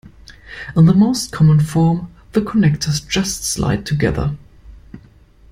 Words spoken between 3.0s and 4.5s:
just slide together.